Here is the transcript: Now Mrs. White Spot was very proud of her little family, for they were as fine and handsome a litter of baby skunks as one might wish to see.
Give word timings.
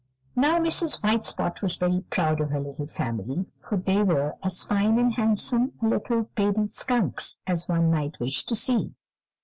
Now 0.35 0.57
Mrs. 0.57 1.03
White 1.03 1.27
Spot 1.27 1.61
was 1.61 1.75
very 1.77 2.01
proud 2.09 2.41
of 2.41 2.49
her 2.49 2.59
little 2.59 2.87
family, 2.87 3.45
for 3.53 3.77
they 3.77 4.01
were 4.01 4.33
as 4.41 4.63
fine 4.63 4.97
and 4.97 5.13
handsome 5.13 5.73
a 5.79 5.85
litter 5.89 6.17
of 6.17 6.33
baby 6.33 6.65
skunks 6.65 7.37
as 7.45 7.69
one 7.69 7.91
might 7.91 8.19
wish 8.19 8.43
to 8.45 8.55
see. 8.55 8.95